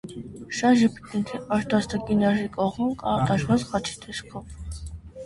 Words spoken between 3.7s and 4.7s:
խաչի տեսքով։